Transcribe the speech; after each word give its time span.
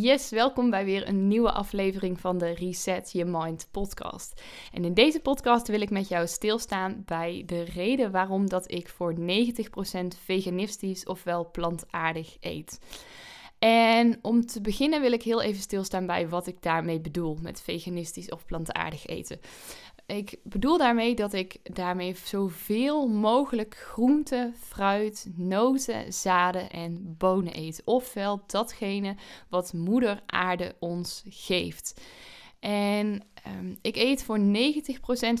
Yes, 0.00 0.30
welkom 0.30 0.70
bij 0.70 0.84
weer 0.84 1.08
een 1.08 1.28
nieuwe 1.28 1.52
aflevering 1.52 2.20
van 2.20 2.38
de 2.38 2.50
Reset 2.50 3.12
Your 3.12 3.30
Mind 3.30 3.68
podcast. 3.70 4.42
En 4.72 4.84
in 4.84 4.94
deze 4.94 5.20
podcast 5.20 5.68
wil 5.68 5.80
ik 5.80 5.90
met 5.90 6.08
jou 6.08 6.26
stilstaan 6.26 7.02
bij 7.04 7.42
de 7.46 7.62
reden 7.62 8.10
waarom 8.10 8.48
dat 8.48 8.70
ik 8.70 8.88
voor 8.88 9.14
90% 9.14 9.22
veganistisch 10.24 11.04
ofwel 11.04 11.50
plantaardig 11.50 12.36
eet. 12.40 12.80
En 13.58 14.18
om 14.22 14.46
te 14.46 14.60
beginnen 14.60 15.00
wil 15.00 15.12
ik 15.12 15.22
heel 15.22 15.42
even 15.42 15.60
stilstaan 15.60 16.06
bij 16.06 16.28
wat 16.28 16.46
ik 16.46 16.62
daarmee 16.62 17.00
bedoel 17.00 17.38
met 17.42 17.62
veganistisch 17.62 18.30
of 18.30 18.44
plantaardig 18.44 19.06
eten. 19.06 19.40
Ik 20.08 20.38
bedoel 20.42 20.78
daarmee 20.78 21.14
dat 21.14 21.32
ik 21.32 21.58
daarmee 21.62 22.16
zoveel 22.24 23.08
mogelijk 23.08 23.76
groenten, 23.76 24.54
fruit, 24.58 25.30
noten, 25.34 26.12
zaden 26.12 26.70
en 26.70 27.14
bonen 27.18 27.56
eet. 27.56 27.82
Ofwel 27.84 28.42
datgene 28.46 29.16
wat 29.48 29.72
moeder 29.72 30.22
aarde 30.26 30.74
ons 30.78 31.22
geeft. 31.28 32.00
En 32.60 33.22
ehm, 33.42 33.74
ik 33.82 33.96
eet 33.96 34.22
voor 34.22 34.38
90% 34.38 34.42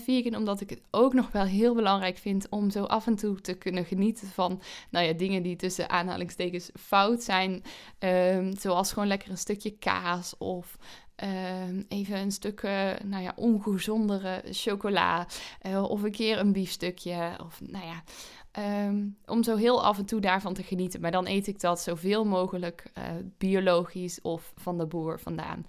vegan 0.04 0.36
omdat 0.36 0.60
ik 0.60 0.70
het 0.70 0.82
ook 0.90 1.12
nog 1.12 1.30
wel 1.30 1.44
heel 1.44 1.74
belangrijk 1.74 2.18
vind 2.18 2.48
om 2.48 2.70
zo 2.70 2.84
af 2.84 3.06
en 3.06 3.16
toe 3.16 3.40
te 3.40 3.54
kunnen 3.54 3.84
genieten 3.84 4.28
van 4.28 4.62
nou 4.90 5.06
ja, 5.06 5.12
dingen 5.12 5.42
die 5.42 5.56
tussen 5.56 5.90
aanhalingstekens 5.90 6.70
fout 6.80 7.22
zijn. 7.22 7.62
Um, 7.98 8.56
zoals 8.56 8.92
gewoon 8.92 9.08
lekker 9.08 9.30
een 9.30 9.38
stukje 9.38 9.78
kaas 9.78 10.34
of 10.38 10.76
Ehm, 11.18 11.82
even 11.88 12.18
een 12.18 12.32
stuk 12.32 12.62
uh, 12.62 12.90
nou 13.04 13.22
ja, 13.22 13.32
ongezondere 13.36 14.42
chocola. 14.50 15.26
Uh, 15.66 15.82
of 15.82 16.02
een 16.02 16.10
keer 16.10 16.38
een 16.38 16.52
biefstukje. 16.52 17.38
Of 17.44 17.60
nou 17.60 17.86
ja. 17.86 18.02
Ehm, 18.50 19.06
om 19.26 19.42
zo 19.42 19.56
heel 19.56 19.84
af 19.84 19.98
en 19.98 20.04
toe 20.04 20.20
daarvan 20.20 20.54
te 20.54 20.62
genieten. 20.62 21.00
Maar 21.00 21.10
dan 21.10 21.26
eet 21.26 21.46
ik 21.46 21.60
dat 21.60 21.80
zoveel 21.80 22.24
mogelijk 22.24 22.90
uh, 22.98 23.04
biologisch 23.38 24.20
of 24.20 24.52
van 24.56 24.78
de 24.78 24.86
boer 24.86 25.20
vandaan. 25.20 25.66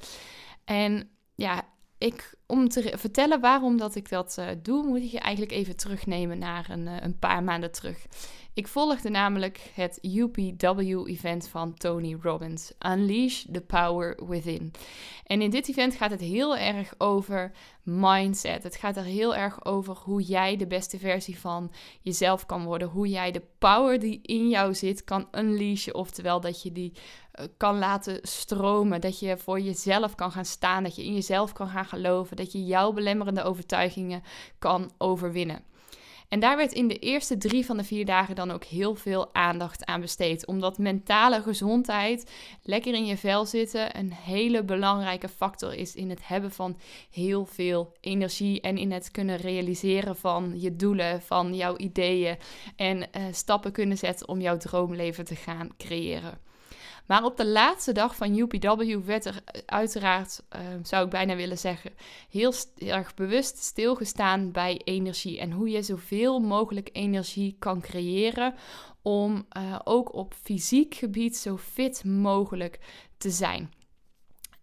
En 0.65 1.09
ja, 1.35 1.67
ik, 1.97 2.35
om 2.49 2.69
te 2.69 2.93
vertellen 2.97 3.39
waarom 3.39 3.77
dat 3.77 3.95
ik 3.95 4.09
dat 4.09 4.41
doe, 4.61 4.85
moet 4.85 5.01
ik 5.01 5.11
je 5.11 5.19
eigenlijk 5.19 5.55
even 5.55 5.75
terugnemen 5.75 6.37
naar 6.37 6.69
een, 6.69 6.87
een 6.87 7.19
paar 7.19 7.43
maanden 7.43 7.71
terug. 7.71 8.05
Ik 8.53 8.67
volgde 8.67 9.09
namelijk 9.09 9.71
het 9.73 9.99
UPW-event 10.01 11.47
van 11.47 11.73
Tony 11.73 12.17
Robbins, 12.21 12.71
Unleash 12.87 13.45
the 13.51 13.61
Power 13.61 14.19
Within. 14.27 14.71
En 15.23 15.41
in 15.41 15.49
dit 15.49 15.69
event 15.69 15.95
gaat 15.95 16.11
het 16.11 16.21
heel 16.21 16.57
erg 16.57 16.93
over 16.97 17.51
mindset. 17.83 18.63
Het 18.63 18.75
gaat 18.75 18.97
er 18.97 19.03
heel 19.03 19.35
erg 19.35 19.65
over 19.65 19.95
hoe 19.95 20.21
jij 20.21 20.57
de 20.57 20.67
beste 20.67 20.99
versie 20.99 21.39
van 21.39 21.71
jezelf 22.01 22.45
kan 22.45 22.63
worden. 22.63 22.87
Hoe 22.87 23.07
jij 23.07 23.31
de 23.31 23.43
power 23.59 23.99
die 23.99 24.19
in 24.21 24.49
jou 24.49 24.73
zit 24.73 25.03
kan 25.03 25.27
unleashen. 25.31 25.95
Oftewel 25.95 26.41
dat 26.41 26.61
je 26.63 26.71
die 26.71 26.93
eh, 27.31 27.45
kan 27.57 27.77
laten 27.77 28.19
stromen. 28.21 29.01
Dat 29.01 29.19
je 29.19 29.37
voor 29.37 29.59
jezelf 29.59 30.15
kan 30.15 30.31
gaan 30.31 30.45
staan. 30.45 30.83
Dat 30.83 30.95
je 30.95 31.05
in 31.05 31.13
jezelf 31.13 31.53
kan 31.53 31.67
gaan 31.67 31.85
geloven. 31.85 32.37
Dat 32.39 32.51
je 32.51 32.65
jouw 32.65 32.91
belemmerende 32.91 33.43
overtuigingen 33.43 34.23
kan 34.59 34.91
overwinnen. 34.97 35.63
En 36.29 36.39
daar 36.39 36.57
werd 36.57 36.73
in 36.73 36.87
de 36.87 36.99
eerste 36.99 37.37
drie 37.37 37.65
van 37.65 37.77
de 37.77 37.83
vier 37.83 38.05
dagen 38.05 38.35
dan 38.35 38.51
ook 38.51 38.63
heel 38.63 38.95
veel 38.95 39.33
aandacht 39.33 39.85
aan 39.85 40.01
besteed. 40.01 40.45
Omdat 40.45 40.77
mentale 40.77 41.41
gezondheid, 41.41 42.31
lekker 42.63 42.93
in 42.93 43.05
je 43.05 43.17
vel 43.17 43.45
zitten, 43.45 43.97
een 43.97 44.13
hele 44.13 44.63
belangrijke 44.63 45.27
factor 45.27 45.73
is 45.73 45.95
in 45.95 46.09
het 46.09 46.27
hebben 46.27 46.51
van 46.51 46.77
heel 47.11 47.45
veel 47.45 47.93
energie. 48.01 48.61
En 48.61 48.77
in 48.77 48.91
het 48.91 49.11
kunnen 49.11 49.37
realiseren 49.37 50.15
van 50.15 50.53
je 50.59 50.75
doelen, 50.75 51.21
van 51.21 51.55
jouw 51.55 51.77
ideeën. 51.77 52.37
En 52.75 52.97
uh, 52.97 53.05
stappen 53.31 53.71
kunnen 53.71 53.97
zetten 53.97 54.27
om 54.27 54.41
jouw 54.41 54.57
droomleven 54.57 55.25
te 55.25 55.35
gaan 55.35 55.69
creëren. 55.77 56.48
Maar 57.09 57.23
op 57.23 57.37
de 57.37 57.47
laatste 57.47 57.91
dag 57.91 58.15
van 58.15 58.37
UPW 58.37 59.05
werd 59.05 59.25
er 59.25 59.41
eh, 59.45 59.61
uiteraard, 59.65 60.43
uh, 60.55 60.61
zou 60.83 61.05
ik 61.05 61.09
bijna 61.09 61.35
willen 61.35 61.57
zeggen, 61.57 61.91
heel 62.29 62.53
erg 62.77 63.13
bewust 63.13 63.57
stilgestaan 63.57 64.51
bij 64.51 64.81
energie. 64.83 65.39
En 65.39 65.51
hoe 65.51 65.69
je 65.69 65.81
zoveel 65.81 66.39
mogelijk 66.39 66.89
energie 66.91 67.55
kan 67.59 67.81
creëren 67.81 68.53
om 69.01 69.45
uh, 69.57 69.79
ook 69.83 70.13
op 70.13 70.33
fysiek 70.43 70.95
gebied 70.95 71.37
zo 71.37 71.57
fit 71.57 72.03
mogelijk 72.03 72.79
te 73.17 73.29
zijn. 73.29 73.71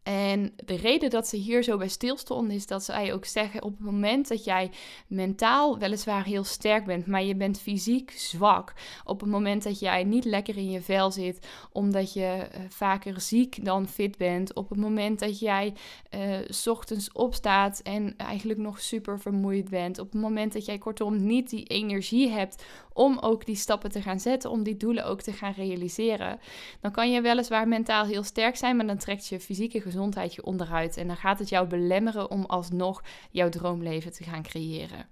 En 0.07 0.53
de 0.65 0.77
reden 0.77 1.11
dat 1.11 1.29
ze 1.29 1.37
hier 1.37 1.63
zo 1.63 1.77
bij 1.77 1.89
stilstonden 1.89 2.57
is 2.57 2.67
dat 2.67 2.85
zij 2.85 3.13
ook 3.13 3.25
zeggen: 3.25 3.63
op 3.63 3.71
het 3.71 3.87
moment 3.87 4.29
dat 4.29 4.45
jij 4.45 4.71
mentaal 5.07 5.79
weliswaar 5.79 6.25
heel 6.25 6.45
sterk 6.45 6.85
bent, 6.85 7.07
maar 7.07 7.23
je 7.23 7.37
bent 7.37 7.61
fysiek 7.61 8.11
zwak. 8.11 8.73
Op 9.05 9.21
het 9.21 9.31
moment 9.31 9.63
dat 9.63 9.79
jij 9.79 10.05
niet 10.05 10.25
lekker 10.25 10.57
in 10.57 10.71
je 10.71 10.81
vel 10.81 11.11
zit, 11.11 11.47
omdat 11.73 12.13
je 12.13 12.49
uh, 12.53 12.61
vaker 12.69 13.21
ziek 13.21 13.65
dan 13.65 13.89
fit 13.89 14.17
bent. 14.17 14.55
Op 14.55 14.69
het 14.69 14.79
moment 14.79 15.19
dat 15.19 15.39
jij 15.39 15.75
uh, 16.15 16.39
s 16.49 16.67
ochtends 16.67 17.13
opstaat 17.13 17.81
en 17.81 18.15
eigenlijk 18.17 18.59
nog 18.59 18.81
super 18.81 19.21
vermoeid 19.21 19.71
bent. 19.71 19.99
Op 19.99 20.13
het 20.13 20.21
moment 20.21 20.53
dat 20.53 20.65
jij 20.65 20.79
kortom 20.79 21.27
niet 21.27 21.51
die 21.51 21.65
energie 21.65 22.29
hebt 22.29 22.65
om 22.97 23.19
ook 23.19 23.47
die 23.47 23.57
stappen 23.57 23.91
te 23.91 24.03
gaan 24.03 24.21
zetten, 24.21 24.51
om 24.51 24.63
die 24.63 24.77
doelen 24.77 25.05
ook 25.05 25.23
te 25.23 25.33
gaan 25.33 25.53
realiseren. 25.57 26.41
Dan 26.81 26.91
kan 26.91 27.11
je 27.11 27.21
weliswaar 27.21 27.69
mentaal 27.69 28.05
heel 28.05 28.23
sterk 28.23 28.57
zijn, 28.57 28.77
maar 28.77 28.87
dan 28.87 28.97
trekt 28.97 29.27
je 29.27 29.41
fysieke 29.41 29.81
gezondheid 29.81 30.35
je 30.35 30.45
onderuit. 30.45 30.97
En 30.97 31.07
dan 31.07 31.17
gaat 31.17 31.39
het 31.39 31.49
jou 31.49 31.67
belemmeren 31.67 32.31
om 32.31 32.45
alsnog 32.45 33.03
jouw 33.31 33.49
droomleven 33.49 34.13
te 34.13 34.25
gaan 34.25 34.43
creëren. 34.43 35.07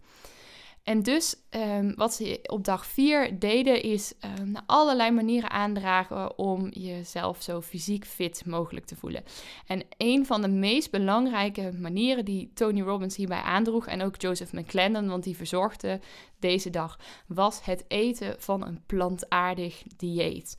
En 0.84 1.03
dus 1.03 1.37
um, 1.50 1.95
wat 1.97 2.15
ze 2.15 2.39
op 2.43 2.65
dag 2.65 2.87
4 2.87 3.39
deden 3.39 3.83
is 3.83 4.15
um, 4.39 4.55
allerlei 4.67 5.11
manieren 5.11 5.50
aandragen 5.50 6.39
om 6.39 6.69
jezelf 6.69 7.43
zo 7.43 7.61
fysiek 7.61 8.05
fit 8.05 8.47
mogelijk 8.47 8.87
te 8.87 8.97
voelen. 8.97 9.25
En 9.67 9.83
een 9.97 10.27
van 10.27 10.43
de 10.43 10.49
meest 10.49 10.91
belangrijke 10.91 11.72
manieren 11.72 12.25
die 12.25 12.50
Tony 12.55 12.81
Robbins 12.81 13.17
hierbij 13.17 13.41
aandroeg 13.41 13.87
en 13.87 14.03
ook 14.03 14.21
Joseph 14.21 14.53
McClendon, 14.53 15.09
want 15.09 15.25
die 15.25 15.37
verzorgde 15.37 16.00
deze 16.39 16.71
dag, 16.71 16.99
was 17.27 17.65
het 17.65 17.84
eten 17.89 18.34
van 18.39 18.66
een 18.66 18.83
plantaardig 18.87 19.83
dieet. 19.97 20.56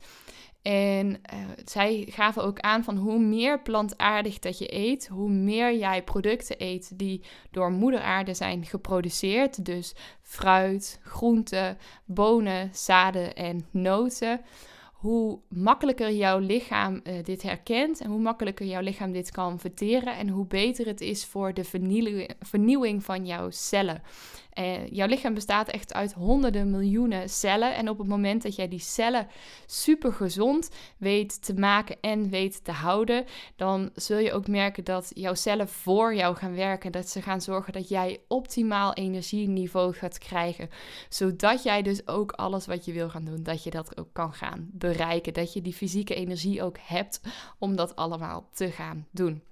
En 0.66 1.08
uh, 1.08 1.38
zij 1.64 2.06
gaven 2.08 2.42
ook 2.42 2.60
aan 2.60 2.84
van 2.84 2.96
hoe 2.96 3.18
meer 3.18 3.60
plantaardig 3.60 4.38
dat 4.38 4.58
je 4.58 4.74
eet, 4.74 5.08
hoe 5.08 5.30
meer 5.30 5.76
jij 5.76 6.02
producten 6.02 6.56
eet 6.58 6.98
die 6.98 7.22
door 7.50 7.70
moeder 7.70 8.00
aarde 8.00 8.34
zijn 8.34 8.64
geproduceerd. 8.64 9.64
Dus 9.64 9.94
fruit, 10.22 11.00
groenten, 11.02 11.78
bonen, 12.04 12.70
zaden 12.72 13.34
en 13.34 13.66
noten. 13.70 14.40
Hoe 14.92 15.38
makkelijker 15.48 16.12
jouw 16.12 16.38
lichaam 16.38 17.00
uh, 17.04 17.22
dit 17.22 17.42
herkent 17.42 18.00
en 18.00 18.10
hoe 18.10 18.20
makkelijker 18.20 18.66
jouw 18.66 18.82
lichaam 18.82 19.12
dit 19.12 19.30
kan 19.30 19.58
verteren 19.58 20.16
en 20.16 20.28
hoe 20.28 20.46
beter 20.46 20.86
het 20.86 21.00
is 21.00 21.24
voor 21.24 21.54
de 21.54 21.64
vernieuwing 22.40 23.04
van 23.04 23.26
jouw 23.26 23.50
cellen. 23.50 24.02
Uh, 24.58 24.88
jouw 24.90 25.06
lichaam 25.06 25.34
bestaat 25.34 25.68
echt 25.68 25.94
uit 25.94 26.12
honderden 26.12 26.70
miljoenen 26.70 27.28
cellen. 27.28 27.74
En 27.74 27.88
op 27.88 27.98
het 27.98 28.06
moment 28.06 28.42
dat 28.42 28.56
jij 28.56 28.68
die 28.68 28.78
cellen 28.78 29.28
super 29.66 30.12
gezond 30.12 30.70
weet 30.98 31.42
te 31.42 31.54
maken 31.54 31.96
en 32.00 32.28
weet 32.28 32.64
te 32.64 32.72
houden, 32.72 33.24
dan 33.56 33.90
zul 33.94 34.18
je 34.18 34.32
ook 34.32 34.48
merken 34.48 34.84
dat 34.84 35.10
jouw 35.14 35.34
cellen 35.34 35.68
voor 35.68 36.14
jou 36.14 36.36
gaan 36.36 36.54
werken. 36.54 36.92
Dat 36.92 37.08
ze 37.08 37.22
gaan 37.22 37.40
zorgen 37.40 37.72
dat 37.72 37.88
jij 37.88 38.20
optimaal 38.28 38.94
energieniveau 38.94 39.94
gaat 39.94 40.18
krijgen. 40.18 40.70
Zodat 41.08 41.62
jij 41.62 41.82
dus 41.82 42.08
ook 42.08 42.32
alles 42.32 42.66
wat 42.66 42.84
je 42.84 42.92
wil 42.92 43.10
gaan 43.10 43.24
doen, 43.24 43.42
dat 43.42 43.64
je 43.64 43.70
dat 43.70 43.98
ook 43.98 44.12
kan 44.12 44.32
gaan 44.32 44.68
bereiken. 44.72 45.32
Dat 45.32 45.52
je 45.52 45.62
die 45.62 45.74
fysieke 45.74 46.14
energie 46.14 46.62
ook 46.62 46.76
hebt 46.80 47.20
om 47.58 47.76
dat 47.76 47.96
allemaal 47.96 48.48
te 48.52 48.70
gaan 48.70 49.06
doen. 49.10 49.42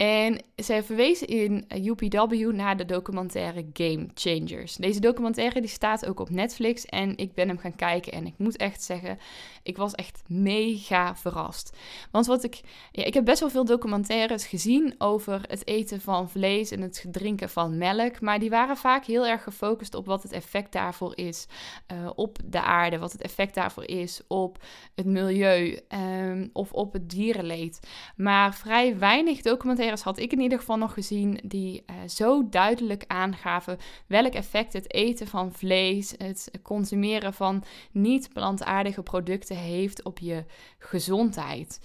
En 0.00 0.42
zij 0.56 0.82
verwezen 0.82 1.26
in 1.26 1.64
UPW 1.84 2.52
naar 2.52 2.76
de 2.76 2.84
documentaire 2.84 3.66
Game 3.72 4.08
Changers. 4.14 4.76
Deze 4.76 5.00
documentaire 5.00 5.60
die 5.60 5.70
staat 5.70 6.06
ook 6.06 6.20
op 6.20 6.30
Netflix 6.30 6.86
en 6.86 7.16
ik 7.16 7.34
ben 7.34 7.48
hem 7.48 7.58
gaan 7.58 7.76
kijken 7.76 8.12
en 8.12 8.26
ik 8.26 8.34
moet 8.36 8.56
echt 8.56 8.82
zeggen, 8.82 9.18
ik 9.62 9.76
was 9.76 9.92
echt 9.94 10.22
mega 10.26 11.16
verrast. 11.16 11.76
Want 12.10 12.26
wat 12.26 12.44
ik, 12.44 12.60
ja, 12.92 13.04
ik 13.04 13.14
heb 13.14 13.24
best 13.24 13.40
wel 13.40 13.50
veel 13.50 13.64
documentaires 13.64 14.46
gezien 14.46 14.94
over 14.98 15.40
het 15.48 15.66
eten 15.66 16.00
van 16.00 16.30
vlees 16.30 16.70
en 16.70 16.80
het 16.80 17.04
drinken 17.10 17.50
van 17.50 17.78
melk, 17.78 18.20
maar 18.20 18.38
die 18.38 18.50
waren 18.50 18.76
vaak 18.76 19.04
heel 19.04 19.26
erg 19.26 19.42
gefocust 19.42 19.94
op 19.94 20.06
wat 20.06 20.22
het 20.22 20.32
effect 20.32 20.72
daarvoor 20.72 21.16
is 21.16 21.46
uh, 21.92 22.10
op 22.14 22.38
de 22.44 22.62
aarde, 22.62 22.98
wat 22.98 23.12
het 23.12 23.22
effect 23.22 23.54
daarvoor 23.54 23.84
is 23.84 24.20
op 24.28 24.64
het 24.94 25.06
milieu 25.06 25.78
um, 25.88 26.50
of 26.52 26.72
op 26.72 26.92
het 26.92 27.10
dierenleed. 27.10 27.80
Maar 28.16 28.54
vrij 28.54 28.98
weinig 28.98 29.40
documentaires 29.40 29.88
had 29.98 30.18
ik 30.18 30.32
in 30.32 30.40
ieder 30.40 30.58
geval 30.58 30.76
nog 30.76 30.92
gezien 30.92 31.40
die 31.44 31.82
uh, 31.86 31.96
zo 32.08 32.48
duidelijk 32.48 33.04
aangaven 33.06 33.78
welk 34.06 34.32
effect 34.32 34.72
het 34.72 34.92
eten 34.92 35.26
van 35.26 35.52
vlees, 35.52 36.14
het 36.16 36.50
consumeren 36.62 37.34
van 37.34 37.64
niet-plantaardige 37.92 39.02
producten 39.02 39.56
heeft 39.56 40.02
op 40.04 40.18
je 40.18 40.44
gezondheid. 40.78 41.80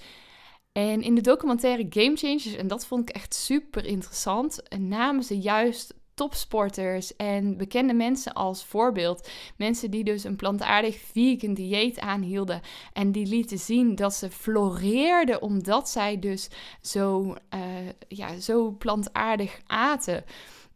En 0.72 1.02
in 1.02 1.16
de 1.16 1.22
documentaire 1.22 1.86
Game 1.90 2.16
Changers, 2.16 2.56
en 2.56 2.68
dat 2.68 2.86
vond 2.86 3.10
ik 3.10 3.16
echt 3.16 3.34
super 3.34 3.86
interessant, 3.86 4.62
namen 4.80 5.24
ze 5.24 5.40
juist 5.40 5.94
topsporters 6.16 7.16
en 7.16 7.58
bekende 7.58 7.94
mensen 7.94 8.34
als 8.34 8.66
voorbeeld. 8.66 9.30
Mensen 9.58 9.92
die 9.92 10.04
dus 10.04 10.24
een 10.24 10.36
plantaardig 10.36 10.98
vegan 10.98 11.54
dieet 11.54 12.00
aanhielden 12.00 12.62
en 12.94 13.12
die 13.12 13.26
lieten 13.26 13.60
zien 13.60 13.96
dat 13.96 14.14
ze 14.14 14.32
floreerden 14.32 15.42
omdat 15.42 15.90
zij 15.90 16.20
dus 16.20 16.50
zo, 16.82 17.36
uh, 17.54 17.60
ja, 18.08 18.40
zo 18.40 18.72
plantaardig 18.72 19.60
aten. 19.66 20.24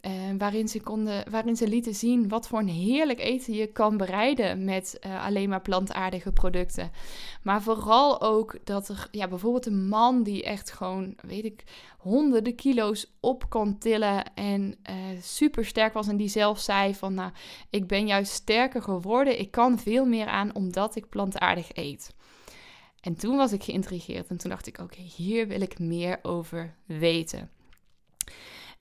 Uh, 0.02 0.12
waarin, 0.38 0.68
ze 0.68 0.82
konden, 0.82 1.32
waarin 1.32 1.56
ze 1.56 1.68
lieten 1.68 1.96
zien 1.96 2.28
wat 2.28 2.48
voor 2.48 2.60
een 2.60 2.68
heerlijk 2.68 3.20
eten 3.20 3.54
je 3.54 3.68
kan 3.68 3.98
bereiden 3.98 4.64
met 4.64 5.00
uh, 5.06 5.26
alleen 5.26 5.50
maar 5.50 5.62
plantaardige 5.62 6.32
producten. 6.32 6.92
Maar 7.44 7.62
vooral 7.62 8.22
ook 8.22 8.58
dat 8.64 8.90
er 8.90 9.08
ja, 9.12 9.28
bijvoorbeeld 9.28 9.66
een 9.66 9.88
man 9.88 10.24
die 10.24 10.44
echt 10.44 10.72
gewoon, 10.72 11.16
weet 11.22 11.46
ik, 11.46 11.64
honderden 11.98 12.56
kilo's 12.56 13.12
op 13.20 13.50
kon 13.50 13.78
tillen 13.78 14.36
en 14.36 14.76
uh, 14.90 14.96
super 15.22 15.66
sterk 15.66 15.94
was. 15.94 16.08
En 16.08 16.18
die 16.18 16.30
zelf 16.30 16.60
zei 16.60 16.96
van, 16.96 17.14
nou, 17.14 17.32
ik 17.70 17.88
ben 17.88 18.08
juist 18.08 18.32
sterker 18.32 18.82
geworden. 18.82 19.40
Ik 19.40 19.52
kan 19.52 19.80
veel 19.80 20.06
meer 20.06 20.28
aan 20.28 20.56
omdat 20.56 20.96
ik 20.96 21.10
plantaardig 21.10 21.70
eet. 21.74 22.14
En 23.02 23.16
toen 23.16 23.38
was 23.38 23.52
ik 23.52 23.64
geïntrigeerd 23.64 24.28
en 24.28 24.38
toen 24.38 24.50
dacht 24.50 24.68
ik, 24.68 24.80
oké, 24.80 25.02
hier 25.02 25.48
wil 25.48 25.62
ik 25.62 25.80
meer 25.80 26.20
over 26.22 26.76
weten. 26.86 27.50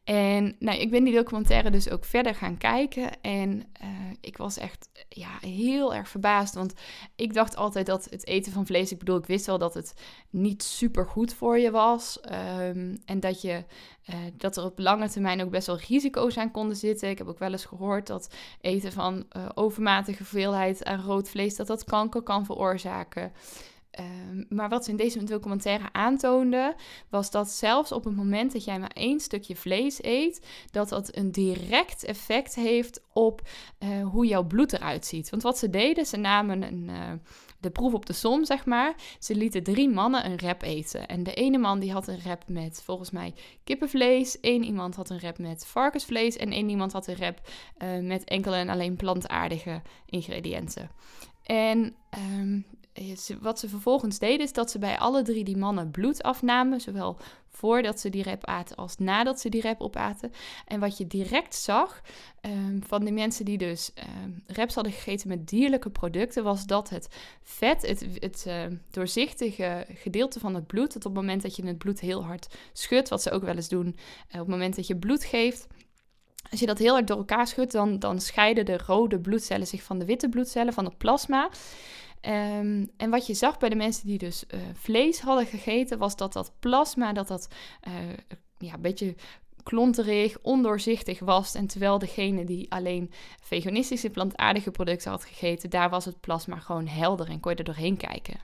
En 0.08 0.56
nou, 0.58 0.78
ik 0.78 0.90
ben 0.90 1.04
die 1.04 1.14
documentaire 1.14 1.70
dus 1.70 1.90
ook 1.90 2.04
verder 2.04 2.34
gaan 2.34 2.56
kijken. 2.56 3.20
En 3.20 3.62
uh, 3.82 3.88
ik 4.20 4.36
was 4.36 4.58
echt 4.58 4.88
ja, 5.08 5.28
heel 5.40 5.94
erg 5.94 6.08
verbaasd. 6.08 6.54
Want 6.54 6.72
ik 7.16 7.34
dacht 7.34 7.56
altijd 7.56 7.86
dat 7.86 8.06
het 8.10 8.26
eten 8.26 8.52
van 8.52 8.66
vlees. 8.66 8.92
Ik 8.92 8.98
bedoel, 8.98 9.16
ik 9.16 9.26
wist 9.26 9.46
wel 9.46 9.58
dat 9.58 9.74
het 9.74 9.94
niet 10.30 10.62
super 10.62 11.06
goed 11.06 11.34
voor 11.34 11.58
je 11.58 11.70
was. 11.70 12.20
Um, 12.60 12.98
en 13.04 13.20
dat, 13.20 13.42
je, 13.42 13.64
uh, 14.10 14.16
dat 14.36 14.56
er 14.56 14.64
op 14.64 14.78
lange 14.78 15.08
termijn 15.08 15.42
ook 15.42 15.50
best 15.50 15.66
wel 15.66 15.78
risico's 15.88 16.38
aan 16.38 16.50
konden 16.50 16.76
zitten. 16.76 17.08
Ik 17.08 17.18
heb 17.18 17.28
ook 17.28 17.38
wel 17.38 17.52
eens 17.52 17.64
gehoord 17.64 18.06
dat 18.06 18.34
eten 18.60 18.92
van 18.92 19.26
uh, 19.36 19.48
overmatige 19.54 20.18
hoeveelheid 20.18 20.84
aan 20.84 21.00
rood 21.00 21.28
vlees. 21.28 21.56
dat 21.56 21.66
dat 21.66 21.84
kanker 21.84 22.22
kan 22.22 22.44
veroorzaken. 22.44 23.32
Ehm, 23.98 24.44
maar 24.48 24.68
wat 24.68 24.84
ze 24.84 24.90
in 24.90 24.96
deze 24.96 25.24
documentaire 25.24 25.88
aantoonde, 25.92 26.74
was 27.08 27.30
dat 27.30 27.50
zelfs 27.50 27.92
op 27.92 28.04
het 28.04 28.16
moment 28.16 28.52
dat 28.52 28.64
jij 28.64 28.78
maar 28.78 28.90
één 28.94 29.20
stukje 29.20 29.56
vlees 29.56 30.02
eet, 30.02 30.46
dat 30.70 30.88
dat 30.88 31.16
een 31.16 31.32
direct 31.32 32.04
effect 32.04 32.54
heeft 32.54 33.00
op 33.12 33.48
uh, 33.78 34.08
hoe 34.08 34.26
jouw 34.26 34.44
bloed 34.44 34.72
eruit 34.72 35.06
ziet. 35.06 35.30
Want 35.30 35.42
wat 35.42 35.58
ze 35.58 35.70
deden, 35.70 36.06
ze 36.06 36.16
namen 36.16 36.62
een, 36.62 36.88
uh, 36.90 37.12
de 37.60 37.70
proef 37.70 37.94
op 37.94 38.06
de 38.06 38.12
som, 38.12 38.44
zeg 38.44 38.66
maar. 38.66 38.94
Ze 39.18 39.34
lieten 39.34 39.62
drie 39.62 39.88
mannen 39.88 40.26
een 40.26 40.36
rep 40.36 40.62
eten. 40.62 41.06
En 41.06 41.22
de 41.22 41.34
ene 41.34 41.58
man 41.58 41.78
die 41.78 41.92
had 41.92 42.08
een 42.08 42.20
rep 42.20 42.44
met 42.46 42.82
volgens 42.84 43.10
mij 43.10 43.34
kippenvlees, 43.64 44.40
één 44.40 44.64
iemand 44.64 44.94
had 44.94 45.10
een 45.10 45.18
rep 45.18 45.38
met 45.38 45.66
varkensvlees 45.66 46.36
en 46.36 46.52
één 46.52 46.68
iemand 46.68 46.92
had 46.92 47.06
een 47.06 47.14
rep 47.14 47.40
uh, 47.78 47.98
met 47.98 48.24
enkele 48.24 48.56
en 48.56 48.68
alleen 48.68 48.96
plantaardige 48.96 49.82
ingrediënten. 50.06 50.90
En 51.42 51.94
um, 52.38 52.64
wat 53.40 53.58
ze 53.58 53.68
vervolgens 53.68 54.18
deden 54.18 54.46
is 54.46 54.52
dat 54.52 54.70
ze 54.70 54.78
bij 54.78 54.98
alle 54.98 55.22
drie 55.22 55.44
die 55.44 55.56
mannen 55.56 55.90
bloed 55.90 56.22
afnamen, 56.22 56.80
zowel 56.80 57.16
voordat 57.48 58.00
ze 58.00 58.10
die 58.10 58.22
rep 58.22 58.44
aten 58.44 58.76
als 58.76 58.96
nadat 58.98 59.40
ze 59.40 59.48
die 59.48 59.60
rep 59.60 59.80
opaten. 59.80 60.32
En 60.66 60.80
wat 60.80 60.98
je 60.98 61.06
direct 61.06 61.54
zag 61.54 62.02
um, 62.42 62.82
van 62.86 63.04
de 63.04 63.10
mensen 63.10 63.44
die 63.44 63.58
dus 63.58 63.92
um, 64.24 64.42
reps 64.46 64.74
hadden 64.74 64.92
gegeten 64.92 65.28
met 65.28 65.48
dierlijke 65.48 65.90
producten, 65.90 66.44
was 66.44 66.66
dat 66.66 66.88
het 66.88 67.08
vet, 67.42 67.86
het, 67.86 68.06
het 68.14 68.44
uh, 68.48 68.62
doorzichtige 68.90 69.86
gedeelte 69.94 70.40
van 70.40 70.54
het 70.54 70.66
bloed, 70.66 70.92
dat 70.92 71.04
op 71.04 71.14
het 71.14 71.20
moment 71.20 71.42
dat 71.42 71.56
je 71.56 71.66
het 71.66 71.78
bloed 71.78 72.00
heel 72.00 72.24
hard 72.24 72.56
schudt, 72.72 73.08
wat 73.08 73.22
ze 73.22 73.30
ook 73.30 73.42
wel 73.42 73.54
eens 73.54 73.68
doen 73.68 73.86
uh, 73.86 73.94
op 74.30 74.38
het 74.38 74.48
moment 74.48 74.76
dat 74.76 74.86
je 74.86 74.96
bloed 74.96 75.24
geeft, 75.24 75.66
als 76.50 76.60
je 76.60 76.66
dat 76.66 76.78
heel 76.78 76.92
hard 76.92 77.06
door 77.06 77.16
elkaar 77.16 77.46
schudt, 77.46 77.72
dan, 77.72 77.98
dan 77.98 78.20
scheiden 78.20 78.64
de 78.64 78.78
rode 78.86 79.18
bloedcellen 79.20 79.66
zich 79.66 79.82
van 79.82 79.98
de 79.98 80.04
witte 80.04 80.28
bloedcellen, 80.28 80.72
van 80.72 80.84
het 80.84 80.98
plasma. 80.98 81.50
Um, 82.22 82.90
en 82.96 83.10
wat 83.10 83.26
je 83.26 83.34
zag 83.34 83.58
bij 83.58 83.68
de 83.68 83.74
mensen 83.74 84.06
die 84.06 84.18
dus 84.18 84.44
uh, 84.54 84.60
vlees 84.74 85.20
hadden 85.20 85.46
gegeten, 85.46 85.98
was 85.98 86.16
dat 86.16 86.32
dat 86.32 86.52
plasma, 86.58 87.12
dat 87.12 87.28
dat 87.28 87.48
uh, 87.88 87.94
ja, 88.58 88.74
een 88.74 88.80
beetje 88.80 89.14
klonterig, 89.62 90.38
ondoorzichtig 90.42 91.18
was. 91.18 91.54
En 91.54 91.66
terwijl 91.66 91.98
degene 91.98 92.44
die 92.44 92.72
alleen 92.72 93.10
veganistische 93.42 94.10
plantaardige 94.10 94.70
producten 94.70 95.10
had 95.10 95.24
gegeten, 95.24 95.70
daar 95.70 95.90
was 95.90 96.04
het 96.04 96.20
plasma 96.20 96.58
gewoon 96.58 96.86
helder 96.86 97.28
en 97.28 97.40
kon 97.40 97.52
je 97.52 97.58
er 97.58 97.64
doorheen 97.64 97.96
kijken. 97.96 98.40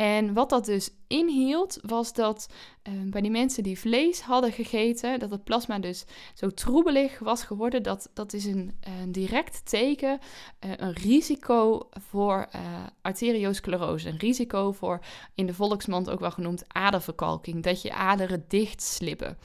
En 0.00 0.34
wat 0.34 0.50
dat 0.50 0.64
dus 0.64 0.90
inhield, 1.06 1.78
was 1.82 2.12
dat 2.12 2.48
uh, 2.88 3.10
bij 3.10 3.20
die 3.20 3.30
mensen 3.30 3.62
die 3.62 3.78
vlees 3.78 4.20
hadden 4.20 4.52
gegeten, 4.52 5.18
dat 5.18 5.30
het 5.30 5.44
plasma 5.44 5.78
dus 5.78 6.04
zo 6.34 6.50
troebelig 6.50 7.18
was 7.18 7.42
geworden. 7.42 7.82
Dat, 7.82 8.10
dat 8.14 8.32
is 8.32 8.44
een, 8.44 8.78
een 8.80 9.12
direct 9.12 9.70
teken, 9.70 10.18
uh, 10.64 10.70
een 10.76 10.92
risico 10.92 11.88
voor 11.90 12.48
uh, 12.54 12.60
arteriosclerose. 13.02 14.08
Een 14.08 14.18
risico 14.18 14.72
voor, 14.72 15.00
in 15.34 15.46
de 15.46 15.54
volksmond 15.54 16.10
ook 16.10 16.20
wel 16.20 16.30
genoemd, 16.30 16.64
aderverkalking. 16.68 17.62
Dat 17.62 17.82
je 17.82 17.92
aderen 17.92 18.44
dicht 18.48 18.82
slippen. 18.82 19.38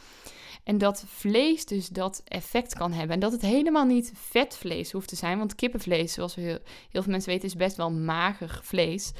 En 0.66 0.78
dat 0.78 1.04
vlees 1.08 1.66
dus 1.66 1.88
dat 1.88 2.22
effect 2.26 2.74
kan 2.74 2.92
hebben. 2.92 3.14
En 3.14 3.20
dat 3.20 3.32
het 3.32 3.42
helemaal 3.42 3.86
niet 3.86 4.12
vetvlees 4.16 4.92
hoeft 4.92 5.08
te 5.08 5.16
zijn. 5.16 5.38
Want 5.38 5.56
kippenvlees, 5.56 6.14
zoals 6.14 6.36
we 6.36 6.42
heel, 6.42 6.60
heel 6.90 7.02
veel 7.02 7.12
mensen 7.12 7.32
weten, 7.32 7.48
is 7.48 7.56
best 7.56 7.76
wel 7.76 7.92
mager 7.92 8.60
vlees. 8.64 9.12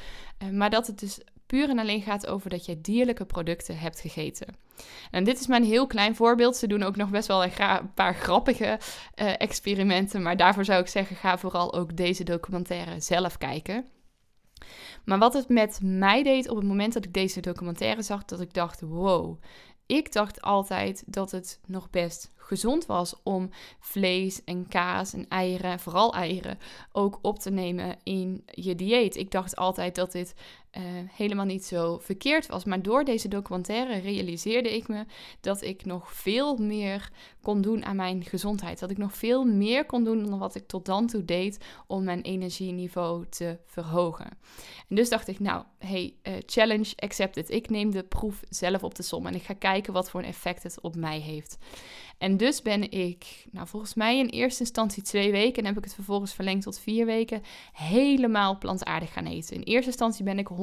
Uh, 0.42 0.50
maar 0.50 0.70
dat 0.70 0.86
het 0.86 0.98
dus 0.98 1.20
puur 1.46 1.68
en 1.68 1.78
alleen 1.78 2.02
gaat 2.02 2.26
over 2.26 2.50
dat 2.50 2.64
je 2.64 2.80
dierlijke 2.80 3.24
producten 3.24 3.78
hebt 3.78 4.00
gegeten. 4.00 4.56
En 5.10 5.24
dit 5.24 5.40
is 5.40 5.48
een 5.48 5.64
heel 5.64 5.86
klein 5.86 6.16
voorbeeld. 6.16 6.56
Ze 6.56 6.66
doen 6.66 6.82
ook 6.82 6.96
nog 6.96 7.10
best 7.10 7.28
wel 7.28 7.44
een, 7.44 7.92
paar 7.94 8.14
grappige 8.14 8.78
uh, 9.14 9.32
experimenten. 9.38 10.22
Maar 10.22 10.36
daarvoor 10.36 10.64
zou 10.64 10.80
ik 10.80 10.88
zeggen, 10.88 11.16
ga 11.16 11.38
vooral 11.38 11.74
ook 11.74 11.96
deze 11.96 12.24
documentaire 12.24 13.00
zelf 13.00 13.38
kijken. 13.38 13.86
Maar 15.04 15.18
wat 15.18 15.34
het 15.34 15.48
met 15.48 15.78
mij 15.82 16.22
deed 16.22 16.48
op 16.48 16.56
het 16.56 16.66
moment 16.66 16.92
dat 16.92 17.04
ik 17.04 17.12
deze 17.12 17.40
documentaire 17.40 18.02
zag, 18.02 18.24
dat 18.24 18.40
ik 18.40 18.54
dacht: 18.54 18.80
wow, 18.80 19.42
ik 19.86 20.12
dacht 20.12 20.42
altijd 20.42 21.02
dat 21.06 21.30
het 21.30 21.60
nog 21.66 21.90
best 21.90 22.32
gezond 22.46 22.86
was 22.86 23.14
om 23.22 23.50
vlees 23.78 24.44
en 24.44 24.68
kaas 24.68 25.12
en 25.12 25.28
eieren, 25.28 25.80
vooral 25.80 26.14
eieren, 26.14 26.58
ook 26.92 27.18
op 27.22 27.38
te 27.38 27.50
nemen 27.50 27.96
in 28.02 28.44
je 28.46 28.74
dieet. 28.74 29.16
Ik 29.16 29.30
dacht 29.30 29.56
altijd 29.56 29.94
dat 29.94 30.12
dit 30.12 30.34
uh, 30.76 30.82
helemaal 31.12 31.44
niet 31.44 31.64
zo 31.64 31.98
verkeerd 31.98 32.46
was. 32.46 32.64
Maar 32.64 32.82
door 32.82 33.04
deze 33.04 33.28
documentaire 33.28 33.98
realiseerde 33.98 34.76
ik 34.76 34.88
me 34.88 35.04
dat 35.40 35.62
ik 35.62 35.84
nog 35.84 36.12
veel 36.12 36.56
meer 36.56 37.10
kon 37.42 37.60
doen 37.60 37.84
aan 37.84 37.96
mijn 37.96 38.24
gezondheid. 38.24 38.78
Dat 38.78 38.90
ik 38.90 38.98
nog 38.98 39.14
veel 39.14 39.44
meer 39.44 39.86
kon 39.86 40.04
doen 40.04 40.26
dan 40.26 40.38
wat 40.38 40.54
ik 40.54 40.66
tot 40.66 40.86
dan 40.86 41.06
toe 41.06 41.24
deed 41.24 41.58
om 41.86 42.04
mijn 42.04 42.20
energieniveau 42.22 43.26
te 43.28 43.58
verhogen. 43.66 44.28
En 44.88 44.96
dus 44.96 45.08
dacht 45.08 45.28
ik, 45.28 45.40
nou, 45.40 45.64
hey, 45.78 46.14
uh, 46.22 46.32
challenge 46.46 46.92
accepted. 46.96 47.50
Ik 47.50 47.70
neem 47.70 47.90
de 47.90 48.02
proef 48.02 48.40
zelf 48.48 48.82
op 48.82 48.94
de 48.94 49.02
som 49.02 49.26
en 49.26 49.34
ik 49.34 49.42
ga 49.42 49.54
kijken 49.54 49.92
wat 49.92 50.10
voor 50.10 50.20
een 50.20 50.26
effect 50.26 50.62
het 50.62 50.80
op 50.80 50.96
mij 50.96 51.18
heeft. 51.18 51.58
En 52.18 52.36
dus 52.36 52.62
ben 52.62 52.90
ik, 52.90 53.46
nou 53.50 53.66
volgens 53.66 53.94
mij 53.94 54.18
in 54.18 54.26
eerste 54.26 54.60
instantie 54.60 55.02
twee 55.02 55.32
weken 55.32 55.62
en 55.62 55.68
heb 55.68 55.76
ik 55.78 55.84
het 55.84 55.94
vervolgens 55.94 56.34
verlengd 56.34 56.62
tot 56.62 56.78
vier 56.78 57.06
weken, 57.06 57.42
helemaal 57.72 58.58
plantaardig 58.58 59.12
gaan 59.12 59.26
eten. 59.26 59.56
In 59.56 59.62
eerste 59.62 59.90
instantie 59.90 60.24
ben 60.24 60.38
ik 60.38 60.48
100% 60.48 60.54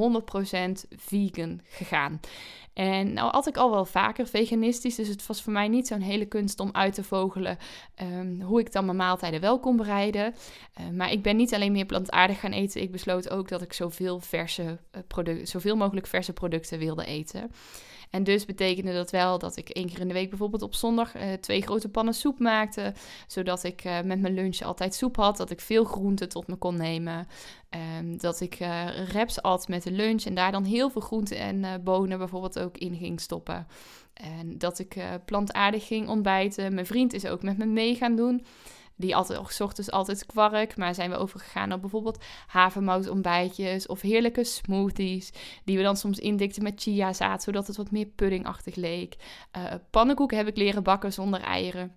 vegan 0.95 1.61
gegaan. 1.63 2.19
En 2.73 3.13
nou 3.13 3.31
had 3.31 3.47
ik 3.47 3.57
al 3.57 3.71
wel 3.71 3.85
vaker 3.85 4.27
veganistisch, 4.27 4.95
dus 4.95 5.07
het 5.07 5.27
was 5.27 5.41
voor 5.41 5.53
mij 5.53 5.67
niet 5.67 5.87
zo'n 5.87 6.01
hele 6.01 6.25
kunst 6.25 6.59
om 6.59 6.69
uit 6.71 6.93
te 6.93 7.03
vogelen 7.03 7.57
um, 8.01 8.41
hoe 8.41 8.59
ik 8.59 8.71
dan 8.71 8.85
mijn 8.85 8.97
maaltijden 8.97 9.41
wel 9.41 9.59
kon 9.59 9.75
bereiden. 9.75 10.33
Uh, 10.79 10.89
maar 10.89 11.11
ik 11.11 11.23
ben 11.23 11.35
niet 11.35 11.53
alleen 11.53 11.71
meer 11.71 11.85
plantaardig 11.85 12.39
gaan 12.39 12.51
eten, 12.51 12.81
ik 12.81 12.91
besloot 12.91 13.29
ook 13.29 13.47
dat 13.47 13.61
ik 13.61 13.73
zoveel, 13.73 14.19
verse, 14.19 14.79
producten, 15.07 15.47
zoveel 15.47 15.75
mogelijk 15.75 16.07
verse 16.07 16.33
producten 16.33 16.79
wilde 16.79 17.05
eten. 17.05 17.51
En 18.13 18.23
dus 18.23 18.45
betekende 18.45 18.93
dat 18.93 19.11
wel 19.11 19.39
dat 19.39 19.57
ik 19.57 19.69
één 19.69 19.87
keer 19.87 19.99
in 19.99 20.07
de 20.07 20.13
week 20.13 20.29
bijvoorbeeld 20.29 20.61
op 20.61 20.75
zondag 20.75 21.15
uh, 21.15 21.33
twee 21.33 21.61
grote 21.61 21.89
pannen 21.89 22.13
soep 22.13 22.39
maakte. 22.39 22.93
Zodat 23.27 23.63
ik 23.63 23.85
uh, 23.85 24.01
met 24.01 24.21
mijn 24.21 24.33
lunch 24.33 24.61
altijd 24.61 24.95
soep 24.95 25.15
had. 25.15 25.37
Dat 25.37 25.49
ik 25.49 25.61
veel 25.61 25.83
groenten 25.83 26.29
tot 26.29 26.47
me 26.47 26.55
kon 26.55 26.77
nemen. 26.77 27.27
Um, 27.99 28.17
dat 28.17 28.39
ik 28.39 28.59
uh, 28.59 28.85
reps 29.11 29.41
at 29.41 29.67
met 29.67 29.83
de 29.83 29.91
lunch. 29.91 30.23
En 30.23 30.35
daar 30.35 30.51
dan 30.51 30.63
heel 30.63 30.89
veel 30.89 31.01
groenten 31.01 31.37
en 31.37 31.83
bonen 31.83 32.17
bijvoorbeeld 32.17 32.59
ook 32.59 32.77
in 32.77 32.95
ging 32.95 33.21
stoppen. 33.21 33.67
En 34.13 34.57
dat 34.57 34.79
ik 34.79 34.97
plantaardig 35.25 35.87
ging 35.87 36.07
ontbijten. 36.07 36.73
Mijn 36.73 36.85
vriend 36.85 37.13
is 37.13 37.25
ook 37.25 37.43
met 37.43 37.57
me 37.57 37.65
mee 37.65 37.95
gaan 37.95 38.15
doen. 38.15 38.45
Die 38.95 39.15
altijd, 39.15 39.47
's 39.47 39.59
ochtends 39.59 39.91
altijd 39.91 40.25
kwark, 40.25 40.77
maar 40.77 40.95
zijn 40.95 41.09
we 41.09 41.15
overgegaan 41.15 41.73
op 41.73 41.81
bijvoorbeeld 41.81 42.23
havermoutontbijtjes 42.47 43.87
of 43.87 44.01
heerlijke 44.01 44.43
smoothies, 44.43 45.31
die 45.63 45.77
we 45.77 45.83
dan 45.83 45.97
soms 45.97 46.19
indikten 46.19 46.63
met 46.63 46.81
chiazaad, 46.81 47.43
zodat 47.43 47.67
het 47.67 47.77
wat 47.77 47.91
meer 47.91 48.05
puddingachtig 48.05 48.75
leek. 48.75 49.15
Uh, 49.57 49.73
pannenkoeken 49.89 50.37
heb 50.37 50.47
ik 50.47 50.57
leren 50.57 50.83
bakken 50.83 51.13
zonder 51.13 51.41
eieren. 51.41 51.95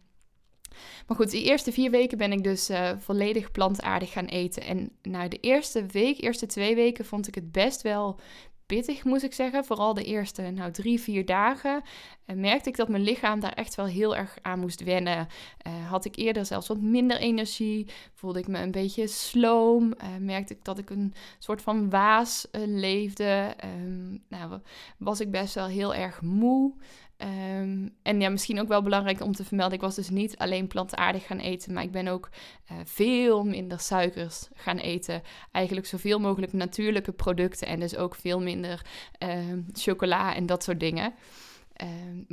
Maar 1.07 1.17
goed, 1.17 1.31
die 1.31 1.45
eerste 1.45 1.73
vier 1.73 1.91
weken 1.91 2.19
ben 2.19 2.33
ik 2.33 2.45
dus 2.45 2.71
uh, 2.71 2.91
volledig 2.99 3.51
plantaardig 3.51 4.13
gaan 4.13 4.25
eten. 4.25 4.63
En 4.63 4.91
nou, 5.03 5.29
de 5.29 5.41
eerste 5.41 5.87
week, 5.87 6.21
eerste 6.21 6.47
twee 6.47 6.75
weken 6.75 7.05
vond 7.05 7.29
ik 7.29 7.35
het 7.35 7.53
best 7.53 7.83
wel 7.83 8.21
pittig, 8.67 9.05
moet 9.05 9.23
ik 9.23 9.35
zeggen. 9.35 9.65
Vooral 9.65 9.95
de 9.95 10.05
eerste 10.05 10.43
nou, 10.43 10.73
drie, 10.73 11.01
vier 11.01 11.25
dagen 11.25 11.83
uh, 12.27 12.37
merkte 12.37 12.69
ik 12.69 12.77
dat 12.77 12.89
mijn 12.89 13.03
lichaam 13.03 13.41
daar 13.41 13.53
echt 13.53 13.75
wel 13.75 13.87
heel 13.87 14.17
erg 14.17 14.39
aan 14.43 14.61
moest 14.61 14.85
wennen. 14.85 15.29
Uh, 15.67 15.91
had 15.91 16.05
ik 16.05 16.17
eerder 16.17 16.47
zelfs 16.47 16.69
wat 16.69 16.81
minder 16.81 17.19
energie, 17.19 17.87
voelde 18.15 18.39
ik 18.39 18.49
me 18.49 18.59
een 18.59 18.71
beetje 18.71 19.07
sloom, 19.07 19.85
uh, 19.85 20.09
merkte 20.21 20.55
ik 20.55 20.65
dat 20.65 20.79
ik 20.79 20.91
een 20.91 21.15
soort 21.39 21.63
van 21.63 21.91
waas 21.91 22.47
leefde. 22.67 23.55
Um, 23.65 24.23
nou, 24.29 24.61
was 24.99 25.21
ik 25.21 25.31
best 25.31 25.55
wel 25.55 25.67
heel 25.67 25.95
erg 25.95 26.23
moe. 26.23 26.75
Um, 27.19 27.95
en 28.03 28.21
ja, 28.21 28.29
misschien 28.29 28.61
ook 28.61 28.69
wel 28.69 28.83
belangrijk 28.83 29.21
om 29.23 29.33
te 29.33 29.45
vermelden, 29.45 29.75
ik 29.75 29.85
was 29.85 29.95
dus 29.95 30.11
niet 30.11 30.37
alleen 30.37 30.67
plantaardig 30.67 31.27
gaan 31.27 31.39
eten, 31.39 31.73
maar 31.73 31.83
ik 31.83 31.91
ben 31.91 32.09
ook 32.09 32.29
uh, 32.73 32.79
veel 32.85 33.45
minder 33.45 33.81
suikers 33.81 34.49
gaan 34.55 34.79
eten. 34.79 35.23
Eigenlijk 35.53 35.87
zoveel 35.87 36.19
mogelijk 36.19 36.53
natuurlijke 36.53 37.13
producten 37.13 37.67
en 37.67 37.81
dus 37.81 37.97
ook 37.97 38.15
veel 38.15 38.41
minder 38.41 38.87
uh, 39.25 39.39
chocola 39.73 40.35
en 40.35 40.47
dat 40.47 40.63
soort 40.63 40.81
dingen. 40.81 41.15
Uh, 41.83 41.89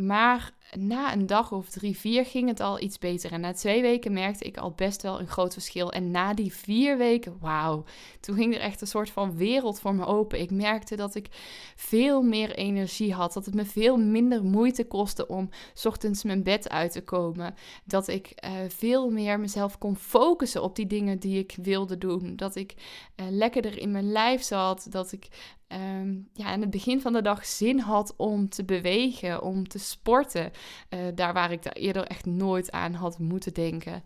maar 0.06 0.52
na 0.72 1.14
een 1.14 1.26
dag 1.26 1.52
of 1.52 1.70
drie, 1.70 1.98
vier 1.98 2.26
ging 2.26 2.48
het 2.48 2.60
al 2.60 2.80
iets 2.80 2.98
beter. 2.98 3.32
En 3.32 3.42
na 3.42 3.54
twee 3.54 3.82
weken 3.82 4.14
merkte 4.14 4.46
ik 4.46 4.58
al 4.58 4.72
best 4.72 5.02
wel 5.02 5.20
een 5.20 5.28
groot 5.28 5.54
verschil. 5.54 5.92
En 5.92 6.12
na 6.12 6.34
die 6.34 6.54
vier 6.54 6.98
weken, 6.98 7.38
wauw, 7.40 7.84
toen 8.20 8.36
ging 8.36 8.56
er 8.56 8.60
echt 8.60 8.82
een 8.82 8.88
soort 8.88 9.10
van 9.10 9.38
wereld 9.38 9.80
voor 9.80 9.96
me 9.96 10.06
open. 10.06 10.40
Ik 10.40 10.52
merkte 10.52 10.96
dat 10.96 11.16
ik 11.16 11.28
veel 11.76 12.22
meer 12.22 12.56
energie 12.56 13.14
had. 13.14 13.34
Dat 13.34 13.46
het 13.46 13.56
me 13.56 13.66
veel 13.66 13.98
minder 13.98 14.44
moeite 14.44 14.86
kostte 14.86 15.28
om 15.28 15.50
ochtends 15.84 16.24
mijn 16.24 16.44
bed 16.44 16.70
uit 16.70 16.92
te 16.92 17.04
komen. 17.04 17.56
Dat 17.86 18.08
ik 18.08 18.34
uh, 18.46 18.52
veel 18.68 19.10
meer 19.10 19.40
mezelf 19.40 19.78
kon 19.78 19.96
focussen 19.96 20.64
op 20.64 20.76
die 20.76 20.88
dingen 20.88 21.20
die 21.20 21.40
ik 21.40 21.56
wilde 21.62 21.98
doen. 21.98 22.36
Dat 22.36 22.56
ik 22.56 22.74
uh, 23.16 23.26
lekkerder 23.30 23.78
in 23.80 23.92
mijn 23.92 24.12
lijf 24.12 24.44
zat. 24.44 24.88
Dat 24.90 25.12
ik 25.12 25.28
um, 25.74 26.30
ja, 26.34 26.46
aan 26.46 26.62
het 26.62 26.70
begin 26.70 27.01
van 27.01 27.13
de 27.13 27.22
dag 27.22 27.46
zin 27.46 27.80
had 27.80 28.13
om 28.18 28.50
te 28.50 28.63
bewegen, 28.63 29.42
om 29.42 29.68
te 29.68 29.80
sporten. 29.80 30.51
Uh, 30.89 31.00
daar 31.15 31.34
waar 31.34 31.51
ik 31.51 31.63
daar 31.63 31.74
eerder 31.74 32.08
echt 32.08 32.25
nooit 32.25 32.72
aan 32.72 32.94
had 32.94 33.20
moeten 33.20 33.53
denken. 33.53 34.03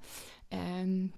Um, 0.80 1.14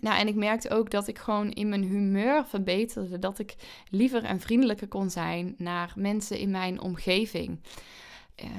nou, 0.00 0.18
en 0.18 0.28
ik 0.28 0.34
merkte 0.34 0.70
ook 0.70 0.90
dat 0.90 1.08
ik 1.08 1.18
gewoon 1.18 1.50
in 1.50 1.68
mijn 1.68 1.82
humeur 1.82 2.46
verbeterde. 2.46 3.18
Dat 3.18 3.38
ik 3.38 3.54
liever 3.90 4.24
en 4.24 4.40
vriendelijker 4.40 4.88
kon 4.88 5.10
zijn 5.10 5.54
naar 5.58 5.92
mensen 5.96 6.38
in 6.38 6.50
mijn 6.50 6.80
omgeving. 6.80 7.60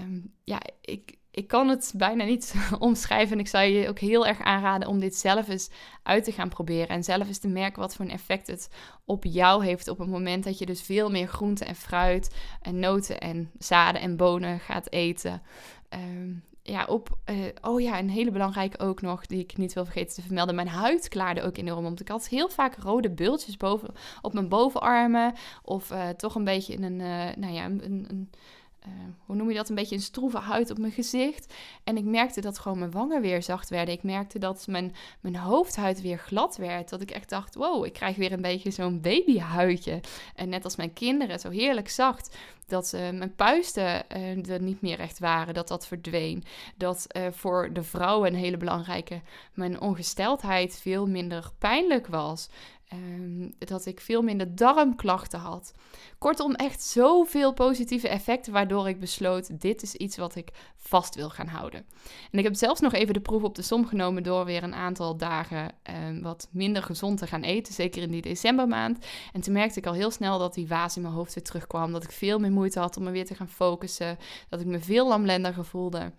Um, 0.02 0.34
ja, 0.44 0.62
ik, 0.82 1.18
ik 1.34 1.48
kan 1.48 1.68
het 1.68 1.94
bijna 1.96 2.24
niet 2.24 2.56
omschrijven. 2.80 3.34
En 3.34 3.40
ik 3.40 3.48
zou 3.48 3.66
je 3.66 3.90
ook 3.90 4.00
heel 4.00 4.28
erg 4.28 4.42
aanraden 4.42 4.88
om 4.88 5.00
dit 5.00 5.16
zelf 5.16 5.48
eens 5.48 5.70
uit 6.04 6.24
te 6.24 6.32
gaan 6.32 6.50
proberen. 6.50 6.88
En 6.88 7.04
zelf 7.04 7.28
eens 7.28 7.40
te 7.40 7.48
merken 7.48 7.82
wat 7.82 7.96
voor 7.96 8.06
een 8.06 8.12
effect 8.12 8.48
het 8.48 8.70
op 9.06 9.24
jou 9.24 9.66
heeft. 9.66 9.88
Op 9.88 9.98
het 9.98 10.10
moment 10.10 10.44
dat 10.44 10.58
je 10.58 10.66
dus 10.66 10.82
veel 10.82 11.10
meer 11.10 11.28
groente 11.28 11.66
en 11.66 11.76
fruit 11.76 12.36
en 12.62 12.80
noten 12.80 13.20
en 13.20 13.52
zaden 13.58 14.02
en 14.02 14.18
bonen 14.18 14.60
gaat 14.60 14.92
eten. 14.92 15.42
Um, 15.90 16.44
ja, 16.64 16.86
op. 16.86 17.18
Uh, 17.30 17.46
oh 17.62 17.82
ja, 17.82 18.00
een 18.00 18.10
hele 18.10 18.32
belangrijke 18.32 18.80
ook 18.80 19.02
nog, 19.02 19.26
die 19.26 19.40
ik 19.40 19.58
niet 19.58 19.74
wil 19.74 19.86
vergeten 19.86 20.16
te 20.16 20.22
vermelden. 20.22 20.56
Mijn 20.56 20.68
huid 20.68 21.08
klaarde 21.08 21.42
ook 21.42 21.58
enorm 21.58 21.86
om. 21.86 21.94
Ik 21.98 22.08
had 22.08 22.28
heel 22.28 22.50
vaak 22.50 22.76
rode 22.76 23.10
bultjes 23.10 23.58
boven, 23.58 23.94
op 24.22 24.34
mijn 24.34 24.50
bovenarmen. 24.50 25.34
Of 25.64 25.92
uh, 25.92 26.10
toch 26.10 26.36
een 26.36 26.44
beetje 26.44 26.74
in 26.74 26.84
een. 26.84 27.00
Uh, 27.00 27.36
nou 27.36 27.54
ja, 27.54 27.66
een, 27.66 28.06
een 28.10 28.30
uh, 28.88 28.94
hoe 29.26 29.36
noem 29.36 29.50
je 29.50 29.56
dat, 29.56 29.70
een 29.70 29.76
beetje 29.76 29.96
een 29.96 30.02
stroeve 30.02 30.38
huid 30.38 30.72
op 30.72 30.78
mijn 30.78 30.92
gezicht. 30.92 31.54
En 31.84 31.98
ik 31.98 32.04
merkte 32.04 32.42
dat 32.42 32.60
gewoon 32.60 32.80
mijn 32.80 32.92
wangen 32.92 33.22
weer 33.22 33.44
zacht 33.44 33.70
werden. 33.70 33.94
Ik 33.94 34.04
merkte 34.04 34.40
dat 34.40 34.68
mijn, 34.68 34.96
mijn 35.20 35.36
hoofdhuid 35.36 36.02
weer 36.02 36.18
glad 36.18 36.58
werd. 36.58 36.90
Dat 36.90 37.02
ik 37.02 37.12
echt 37.12 37.30
dacht, 37.30 37.56
wow, 37.56 37.86
ik 37.86 37.94
krijg 37.94 38.16
weer 38.16 38.32
een 38.32 38.42
beetje 38.42 38.72
zo'n 38.72 39.02
babyhuidje. 39.02 40.00
En 40.36 40.50
net 40.50 40.64
als 40.64 40.76
mijn 40.76 40.94
kinderen, 40.94 41.40
zo 41.40 41.50
heerlijk 41.50 41.90
zacht. 41.90 42.38
Dat 42.68 42.94
uh, 42.96 43.10
mijn 43.10 43.36
puisten 43.36 44.04
uh, 44.16 44.50
er 44.50 44.62
niet 44.62 44.82
meer 44.82 45.00
echt 45.00 45.20
waren, 45.20 45.54
dat 45.54 45.68
dat 45.68 45.88
verdween. 45.88 46.44
Dat 46.78 47.08
voor 47.32 47.74
de 47.74 47.84
vrouwen 47.84 48.34
een 48.34 48.40
hele 48.40 48.58
belangrijke, 48.58 49.22
mijn 49.54 49.82
ongesteldheid 49.82 50.80
veel 50.82 51.08
minder 51.08 51.52
pijnlijk 51.60 52.08
was. 52.08 52.50
Um, 52.94 53.54
dat 53.58 53.86
ik 53.86 54.02
veel 54.02 54.22
minder 54.22 54.56
darmklachten 54.56 55.40
had. 55.40 55.74
Kortom, 56.18 56.56
echt 56.56 56.84
zoveel 56.84 57.54
positieve 57.54 58.08
effecten, 58.08 58.54
waardoor 58.54 58.88
ik 58.88 59.00
besloot: 59.00 59.62
dit 59.62 59.82
is 59.82 59.96
iets 59.96 60.18
wat 60.18 60.36
ik 60.36 60.50
vast 60.78 61.16
wil 61.16 61.30
gaan 61.30 61.48
houden. 61.48 61.86
En 62.32 62.40
ik 62.40 62.44
heb 62.44 62.56
zelfs 62.56 62.82
nog 62.82 62.94
even 62.94 63.14
de 63.14 63.20
proef 63.20 63.44
op 63.44 63.56
de 63.56 63.62
som 63.62 63.86
genomen 63.86 64.24
door 64.24 64.46
weer 64.46 64.64
een 64.64 64.74
aantal 64.74 65.18
dagen 65.18 65.72
um, 66.08 66.22
wat 66.22 66.48
minder 66.52 66.84
gezond 66.84 67.18
te 67.18 67.28
gaan 67.28 67.44
eten, 67.44 67.74
zeker 67.74 68.02
in 68.02 68.12
die 68.12 68.22
decembermaand. 68.22 69.06
En 69.34 69.42
toen 69.42 69.54
merkte 69.54 69.80
ik 69.80 69.86
al 69.86 69.94
heel 69.94 70.12
snel 70.12 70.40
dat 70.40 70.54
die 70.54 70.68
waas 70.68 70.96
in 70.96 71.02
mijn 71.02 71.14
hoofd 71.14 71.34
weer 71.34 71.44
terugkwam, 71.44 71.92
dat 71.92 72.04
ik 72.04 72.12
veel 72.12 72.40
meer 72.40 72.52
moeite 72.52 72.80
had 72.80 72.98
om 72.98 73.04
me 73.04 73.12
weer 73.12 73.26
te 73.26 73.36
gaan 73.36 73.50
focussen, 73.50 74.18
dat 74.50 74.60
ik 74.60 74.66
me 74.66 74.80
veel 74.80 75.08
lamlendiger 75.08 75.66
voelde. 75.66 76.12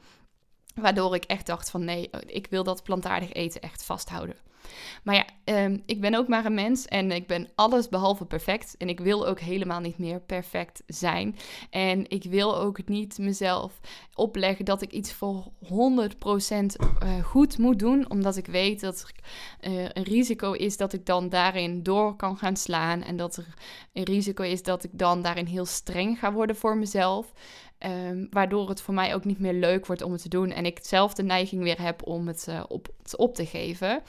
Waardoor 0.74 1.14
ik 1.14 1.24
echt 1.24 1.46
dacht 1.46 1.70
van 1.70 1.84
nee, 1.84 2.10
ik 2.26 2.46
wil 2.46 2.64
dat 2.64 2.82
plantaardig 2.82 3.32
eten 3.32 3.60
echt 3.60 3.84
vasthouden. 3.84 4.36
Maar 5.02 5.14
ja, 5.14 5.24
um, 5.64 5.82
ik 5.86 6.00
ben 6.00 6.14
ook 6.14 6.28
maar 6.28 6.44
een 6.44 6.54
mens 6.54 6.86
en 6.86 7.10
ik 7.10 7.26
ben 7.26 7.48
alles 7.54 7.88
behalve 7.88 8.24
perfect. 8.24 8.74
En 8.78 8.88
ik 8.88 9.00
wil 9.00 9.26
ook 9.26 9.40
helemaal 9.40 9.80
niet 9.80 9.98
meer 9.98 10.20
perfect 10.20 10.82
zijn. 10.86 11.36
En 11.70 12.10
ik 12.10 12.24
wil 12.24 12.58
ook 12.58 12.88
niet 12.88 13.18
mezelf 13.18 13.80
opleggen 14.14 14.64
dat 14.64 14.82
ik 14.82 14.92
iets 14.92 15.12
voor 15.12 15.44
100% 15.64 15.68
uh, 15.68 17.24
goed 17.24 17.58
moet 17.58 17.78
doen. 17.78 18.10
Omdat 18.10 18.36
ik 18.36 18.46
weet 18.46 18.80
dat 18.80 19.00
er 19.00 19.12
uh, 19.70 19.88
een 19.92 20.02
risico 20.02 20.52
is 20.52 20.76
dat 20.76 20.92
ik 20.92 21.06
dan 21.06 21.28
daarin 21.28 21.82
door 21.82 22.16
kan 22.16 22.36
gaan 22.36 22.56
slaan. 22.56 23.02
En 23.02 23.16
dat 23.16 23.36
er 23.36 23.54
een 23.92 24.04
risico 24.04 24.42
is 24.42 24.62
dat 24.62 24.84
ik 24.84 24.90
dan 24.92 25.22
daarin 25.22 25.46
heel 25.46 25.66
streng 25.66 26.18
ga 26.18 26.32
worden 26.32 26.56
voor 26.56 26.76
mezelf. 26.76 27.32
Um, 27.86 28.26
waardoor 28.30 28.68
het 28.68 28.80
voor 28.80 28.94
mij 28.94 29.14
ook 29.14 29.24
niet 29.24 29.38
meer 29.38 29.52
leuk 29.52 29.86
wordt 29.86 30.02
om 30.02 30.12
het 30.12 30.22
te 30.22 30.28
doen. 30.28 30.50
En 30.50 30.66
ik 30.66 30.78
zelf 30.82 31.14
de 31.14 31.22
neiging 31.22 31.62
weer 31.62 31.82
heb 31.82 32.06
om 32.06 32.26
het 32.26 32.46
uh, 32.48 32.62
op, 32.68 32.88
op 33.16 33.34
te 33.34 33.46
geven. 33.46 34.02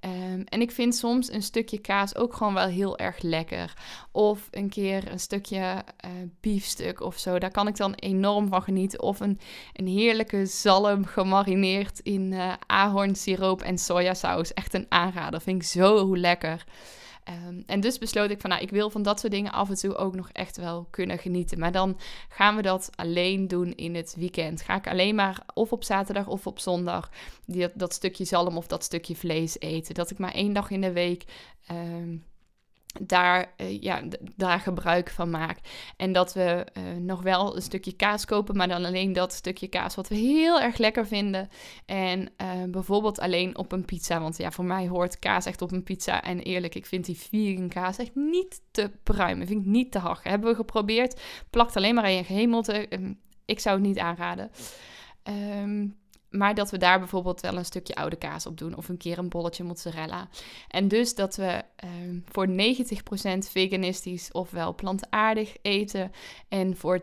Um, 0.00 0.44
en 0.44 0.60
ik 0.60 0.70
vind 0.70 0.94
soms 0.94 1.32
een 1.32 1.42
stukje 1.42 1.78
kaas 1.78 2.16
ook 2.16 2.34
gewoon 2.34 2.54
wel 2.54 2.66
heel 2.66 2.98
erg 2.98 3.22
lekker. 3.22 3.74
Of 4.12 4.48
een 4.50 4.68
keer 4.68 5.10
een 5.10 5.20
stukje 5.20 5.58
uh, 5.58 6.10
biefstuk 6.40 7.00
of 7.00 7.18
zo. 7.18 7.38
Daar 7.38 7.50
kan 7.50 7.66
ik 7.66 7.76
dan 7.76 7.94
enorm 7.94 8.48
van 8.48 8.62
genieten. 8.62 9.02
Of 9.02 9.20
een, 9.20 9.38
een 9.72 9.86
heerlijke 9.86 10.46
zalm 10.46 11.04
gemarineerd 11.04 12.00
in 12.00 12.32
uh, 12.32 12.52
ahornsiroop 12.66 13.62
en 13.62 13.78
sojasaus. 13.78 14.52
Echt 14.52 14.74
een 14.74 14.86
aanrader. 14.88 15.40
Vind 15.40 15.62
ik 15.62 15.68
zo 15.68 16.16
lekker. 16.16 16.64
Um, 17.28 17.62
en 17.66 17.80
dus 17.80 17.98
besloot 17.98 18.30
ik 18.30 18.40
van, 18.40 18.50
nou, 18.50 18.62
ik 18.62 18.70
wil 18.70 18.90
van 18.90 19.02
dat 19.02 19.20
soort 19.20 19.32
dingen 19.32 19.52
af 19.52 19.68
en 19.68 19.74
toe 19.74 19.94
ook 19.94 20.14
nog 20.14 20.30
echt 20.32 20.56
wel 20.56 20.86
kunnen 20.90 21.18
genieten. 21.18 21.58
Maar 21.58 21.72
dan 21.72 21.98
gaan 22.28 22.56
we 22.56 22.62
dat 22.62 22.90
alleen 22.94 23.48
doen 23.48 23.74
in 23.74 23.94
het 23.94 24.14
weekend. 24.18 24.62
Ga 24.62 24.74
ik 24.74 24.88
alleen 24.88 25.14
maar 25.14 25.42
of 25.54 25.72
op 25.72 25.84
zaterdag 25.84 26.26
of 26.26 26.46
op 26.46 26.58
zondag 26.58 27.10
die, 27.46 27.68
dat 27.74 27.92
stukje 27.92 28.24
zalm 28.24 28.56
of 28.56 28.66
dat 28.66 28.84
stukje 28.84 29.16
vlees 29.16 29.60
eten. 29.60 29.94
Dat 29.94 30.10
ik 30.10 30.18
maar 30.18 30.34
één 30.34 30.52
dag 30.52 30.70
in 30.70 30.80
de 30.80 30.92
week 30.92 31.24
um, 31.70 32.24
daar, 33.02 33.54
uh, 33.56 33.80
ja, 33.80 34.02
daar 34.36 34.60
gebruik 34.60 35.10
van 35.10 35.30
maak. 35.30 35.58
En 35.96 36.12
dat 36.12 36.32
we 36.32 36.66
uh, 36.78 36.82
nog 36.98 37.22
wel 37.22 37.56
een 37.56 37.62
stukje 37.62 37.92
kaas 37.92 38.24
kopen, 38.24 38.56
maar 38.56 38.68
dan 38.68 38.84
alleen 38.84 39.12
dat 39.12 39.32
stukje 39.32 39.68
kaas 39.68 39.94
wat 39.94 40.08
we 40.08 40.14
heel 40.14 40.60
erg 40.60 40.78
lekker 40.78 41.06
vinden. 41.06 41.48
En 41.86 42.20
uh, 42.20 42.48
bijvoorbeeld 42.68 43.20
alleen 43.20 43.56
op 43.56 43.72
een 43.72 43.84
pizza. 43.84 44.20
Want 44.20 44.36
ja, 44.36 44.50
voor 44.50 44.64
mij 44.64 44.88
hoort 44.88 45.18
kaas 45.18 45.46
echt 45.46 45.62
op 45.62 45.72
een 45.72 45.82
pizza. 45.82 46.22
En 46.22 46.40
eerlijk, 46.40 46.74
ik 46.74 46.86
vind 46.86 47.04
die 47.04 47.18
vegan 47.18 47.68
kaas 47.68 47.98
echt 47.98 48.14
niet 48.14 48.60
te 48.70 48.90
pruimen. 49.02 49.46
Vind 49.46 49.60
ik 49.60 49.66
niet 49.66 49.92
te 49.92 49.98
hard. 49.98 50.24
Hebben 50.24 50.50
we 50.50 50.56
geprobeerd. 50.56 51.20
Plakt 51.50 51.76
alleen 51.76 51.94
maar 51.94 52.10
in 52.10 52.16
je 52.16 52.24
gehemelte. 52.24 52.88
ik 53.44 53.60
zou 53.60 53.76
het 53.76 53.86
niet 53.86 53.98
aanraden. 53.98 54.50
Um, 55.62 55.96
maar 56.36 56.54
dat 56.54 56.70
we 56.70 56.78
daar 56.78 56.98
bijvoorbeeld 56.98 57.40
wel 57.40 57.56
een 57.56 57.64
stukje 57.64 57.94
oude 57.94 58.16
kaas 58.16 58.46
op 58.46 58.58
doen. 58.58 58.76
Of 58.76 58.88
een 58.88 58.96
keer 58.96 59.18
een 59.18 59.28
bolletje 59.28 59.64
mozzarella. 59.64 60.28
En 60.68 60.88
dus 60.88 61.14
dat 61.14 61.36
we 61.36 61.62
uh, 61.84 61.90
voor 62.24 62.48
90% 62.48 62.52
veganistisch 63.50 64.32
ofwel 64.32 64.74
plantaardig 64.74 65.56
eten. 65.62 66.12
En 66.48 66.76
voor 66.76 67.02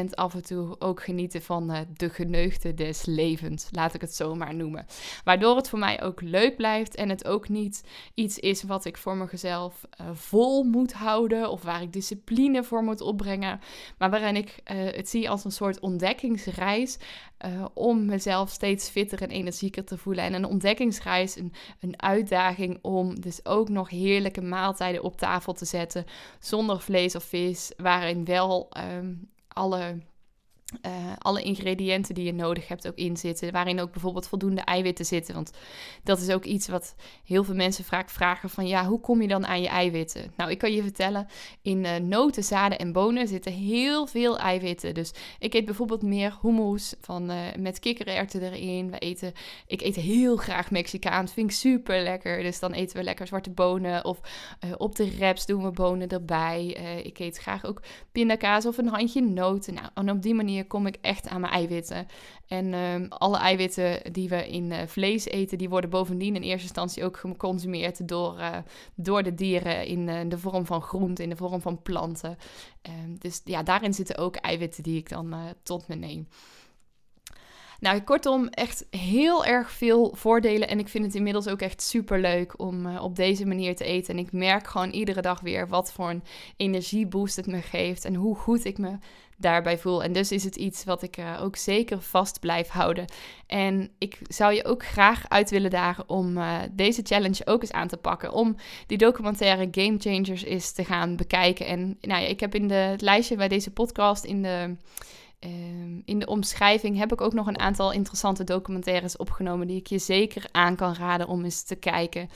10% 0.00 0.04
af 0.10 0.34
en 0.34 0.44
toe 0.44 0.76
ook 0.78 1.02
genieten 1.02 1.42
van 1.42 1.70
uh, 1.70 1.78
de 1.96 2.10
geneugde 2.10 2.74
des 2.74 3.04
levens. 3.04 3.68
Laat 3.70 3.94
ik 3.94 4.00
het 4.00 4.14
zo 4.14 4.34
maar 4.34 4.54
noemen. 4.54 4.86
Waardoor 5.24 5.56
het 5.56 5.68
voor 5.68 5.78
mij 5.78 6.02
ook 6.02 6.20
leuk 6.20 6.56
blijft. 6.56 6.94
En 6.94 7.08
het 7.08 7.26
ook 7.26 7.48
niet 7.48 7.84
iets 8.14 8.38
is 8.38 8.62
wat 8.62 8.84
ik 8.84 8.96
voor 8.96 9.16
mezelf 9.16 9.80
uh, 10.00 10.06
vol 10.12 10.62
moet 10.62 10.92
houden. 10.92 11.50
Of 11.50 11.62
waar 11.62 11.82
ik 11.82 11.92
discipline 11.92 12.64
voor 12.64 12.82
moet 12.82 13.00
opbrengen. 13.00 13.60
Maar 13.98 14.10
waarin 14.10 14.36
ik 14.36 14.60
eh, 14.64 14.76
het 14.76 15.08
zie 15.08 15.30
als 15.30 15.44
een 15.44 15.52
soort 15.52 15.80
ontdekkingsreis. 15.80 16.98
Om 17.74 18.04
mezelf 18.04 18.50
steeds 18.50 18.88
fitter 18.88 19.22
en 19.22 19.30
energieker 19.30 19.84
te 19.84 19.98
voelen. 19.98 20.24
En 20.24 20.34
een 20.34 20.44
ontdekkingsreis, 20.44 21.36
een, 21.36 21.52
een 21.80 22.02
uitdaging 22.02 22.78
om 22.82 23.20
dus 23.20 23.44
ook 23.44 23.68
nog 23.68 23.90
heerlijke 23.90 24.42
maaltijden 24.42 25.02
op 25.02 25.16
tafel 25.16 25.52
te 25.52 25.64
zetten. 25.64 26.04
Zonder 26.38 26.80
vlees 26.80 27.16
of 27.16 27.24
vis, 27.24 27.72
waarin 27.76 28.24
wel 28.24 28.66
ehm, 28.70 29.14
alle 29.48 29.98
uh, 30.86 30.92
alle 31.18 31.42
ingrediënten 31.42 32.14
die 32.14 32.24
je 32.24 32.32
nodig 32.32 32.68
hebt 32.68 32.88
ook 32.88 32.96
in 32.96 33.16
zitten. 33.16 33.52
Waarin 33.52 33.80
ook 33.80 33.92
bijvoorbeeld 33.92 34.28
voldoende 34.28 34.60
eiwitten 34.60 35.04
zitten. 35.04 35.34
Want 35.34 35.50
dat 36.02 36.20
is 36.20 36.30
ook 36.30 36.44
iets 36.44 36.68
wat 36.68 36.94
heel 37.24 37.44
veel 37.44 37.54
mensen 37.54 37.84
vaak 37.84 38.10
vragen 38.10 38.50
van... 38.50 38.66
ja, 38.66 38.86
hoe 38.86 39.00
kom 39.00 39.22
je 39.22 39.28
dan 39.28 39.46
aan 39.46 39.62
je 39.62 39.68
eiwitten? 39.68 40.32
Nou, 40.36 40.50
ik 40.50 40.58
kan 40.58 40.72
je 40.72 40.82
vertellen, 40.82 41.26
in 41.62 41.84
uh, 41.84 41.96
noten, 41.96 42.44
zaden 42.44 42.78
en 42.78 42.92
bonen 42.92 43.28
zitten 43.28 43.52
heel 43.52 44.06
veel 44.06 44.38
eiwitten. 44.38 44.94
Dus 44.94 45.12
ik 45.38 45.54
eet 45.54 45.64
bijvoorbeeld 45.64 46.02
meer 46.02 46.38
hummus 46.42 46.94
van, 47.00 47.30
uh, 47.30 47.36
met 47.58 47.78
kikkererwten 47.78 48.42
erin. 48.42 48.90
We 48.90 48.98
eten, 48.98 49.32
ik 49.66 49.80
eet 49.80 49.96
heel 49.96 50.36
graag 50.36 50.70
Mexicaans, 50.70 51.32
vind 51.32 51.50
ik 51.50 51.56
super 51.56 52.02
lekker. 52.02 52.42
Dus 52.42 52.60
dan 52.60 52.72
eten 52.72 52.96
we 52.96 53.02
lekker 53.02 53.26
zwarte 53.26 53.50
bonen. 53.50 54.04
Of 54.04 54.20
op 54.76 54.96
de 54.96 55.16
wraps 55.16 55.46
doen 55.46 55.62
we 55.62 55.70
bonen 55.70 56.08
erbij. 56.08 56.66
ik 57.04 57.18
eet 57.18 57.38
graag 57.38 57.64
ook 57.64 57.82
pindakaas 58.12 58.66
of 58.66 58.78
een 58.78 58.88
handje 58.88 59.22
noten. 59.22 59.74
Nou, 59.74 59.88
en 59.94 60.10
op 60.10 60.22
die 60.22 60.34
manier 60.34 60.59
kom 60.66 60.86
ik 60.86 60.96
echt 61.00 61.28
aan 61.28 61.40
mijn 61.40 61.52
eiwitten. 61.52 62.06
En 62.46 62.74
ehm, 62.74 63.06
alle 63.08 63.38
eiwitten 63.38 64.12
die 64.12 64.28
we 64.28 64.48
in 64.48 64.70
uh, 64.70 64.78
vlees 64.86 65.24
eten, 65.24 65.58
die 65.58 65.68
worden 65.68 65.90
bovendien 65.90 66.34
in 66.34 66.42
eerste 66.42 66.66
instantie 66.66 67.04
ook 67.04 67.16
geconsumeerd 67.16 68.08
door, 68.08 68.38
uh, 68.38 68.56
door 68.94 69.22
de 69.22 69.34
dieren 69.34 69.86
in 69.86 70.08
uh, 70.08 70.20
de 70.28 70.38
vorm 70.38 70.66
van 70.66 70.82
groenten, 70.82 71.24
in 71.24 71.30
de 71.30 71.36
vorm 71.36 71.60
van 71.60 71.82
planten. 71.82 72.38
Um, 72.82 73.18
dus 73.18 73.40
ja, 73.44 73.62
daarin 73.62 73.94
zitten 73.94 74.18
ook 74.18 74.36
eiwitten 74.36 74.82
die 74.82 74.98
ik 74.98 75.08
dan 75.08 75.34
tot 75.62 75.88
me 75.88 75.94
neem. 75.94 76.26
Nou, 77.80 78.00
kortom, 78.00 78.48
echt 78.48 78.86
heel 78.90 79.44
erg 79.44 79.70
veel 79.70 80.12
voordelen. 80.14 80.68
En 80.68 80.78
ik 80.78 80.88
vind 80.88 81.04
het 81.04 81.14
inmiddels 81.14 81.48
ook 81.48 81.60
echt 81.60 81.82
super 81.82 82.20
leuk 82.20 82.58
om 82.58 82.96
op 82.96 83.16
deze 83.16 83.46
manier 83.46 83.76
te 83.76 83.84
eten. 83.84 84.14
En 84.14 84.20
ik 84.20 84.32
merk 84.32 84.66
gewoon 84.66 84.90
iedere 84.90 85.20
dag 85.20 85.40
weer 85.40 85.68
wat 85.68 85.92
voor 85.92 86.10
een 86.10 86.22
energieboost 86.56 87.36
het 87.36 87.46
me 87.46 87.62
geeft. 87.62 88.04
En 88.04 88.14
hoe 88.14 88.36
goed 88.36 88.64
ik 88.64 88.78
me 88.78 88.98
daarbij 89.40 89.78
voel. 89.78 90.02
En 90.02 90.12
dus 90.12 90.32
is 90.32 90.44
het 90.44 90.56
iets 90.56 90.84
wat 90.84 91.02
ik 91.02 91.16
uh, 91.16 91.42
ook 91.42 91.56
zeker 91.56 92.00
vast 92.00 92.40
blijf 92.40 92.68
houden. 92.68 93.04
En 93.46 93.90
ik 93.98 94.18
zou 94.22 94.54
je 94.54 94.64
ook 94.64 94.84
graag 94.84 95.28
uit 95.28 95.50
willen 95.50 95.70
dagen 95.70 96.08
om 96.08 96.36
uh, 96.36 96.58
deze 96.72 97.00
challenge 97.04 97.46
ook 97.46 97.62
eens 97.62 97.72
aan 97.72 97.88
te 97.88 97.96
pakken. 97.96 98.32
Om 98.32 98.56
die 98.86 98.98
documentaire 98.98 99.68
Game 99.70 99.96
Changers 99.98 100.44
eens 100.44 100.72
te 100.72 100.84
gaan 100.84 101.16
bekijken. 101.16 101.66
En 101.66 101.98
nou 102.00 102.22
ja, 102.22 102.28
ik 102.28 102.40
heb 102.40 102.54
in 102.54 102.68
de, 102.68 102.74
het 102.74 103.00
lijstje 103.00 103.36
bij 103.36 103.48
deze 103.48 103.70
podcast 103.70 104.24
in 104.24 104.42
de. 104.42 104.76
Uh, 105.46 105.50
in 106.04 106.18
de 106.18 106.26
omschrijving 106.26 106.98
heb 106.98 107.12
ik 107.12 107.20
ook 107.20 107.32
nog 107.32 107.46
een 107.46 107.58
aantal 107.58 107.92
interessante 107.92 108.44
documentaires 108.44 109.16
opgenomen 109.16 109.66
die 109.66 109.76
ik 109.76 109.86
je 109.86 109.98
zeker 109.98 110.48
aan 110.52 110.76
kan 110.76 110.94
raden 110.94 111.28
om 111.28 111.44
eens 111.44 111.62
te 111.62 111.76
kijken. 111.76 112.28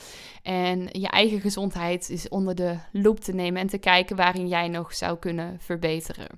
En 0.43 0.89
je 0.93 1.09
eigen 1.09 1.41
gezondheid 1.41 2.11
is 2.11 2.29
onder 2.29 2.55
de 2.55 2.79
loep 2.93 3.21
te 3.21 3.35
nemen 3.35 3.61
en 3.61 3.67
te 3.67 3.79
kijken 3.79 4.17
waarin 4.17 4.49
jij 4.49 4.69
nog 4.69 4.95
zou 4.95 5.19
kunnen 5.19 5.57
verbeteren. 5.61 6.29